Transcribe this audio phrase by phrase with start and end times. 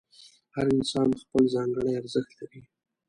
[0.55, 2.61] هر انسان خپل ځانګړی ارزښت لري.